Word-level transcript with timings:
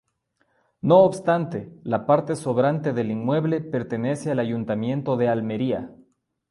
No 0.81 0.97
obstante, 1.01 1.71
la 1.83 2.07
parte 2.07 2.35
sobrante 2.35 2.91
del 2.91 3.11
inmueble 3.11 3.61
pertenece 3.61 4.31
al 4.31 4.39
Ayuntamiento 4.39 5.15
de 5.15 5.27
Almería. 5.29 5.93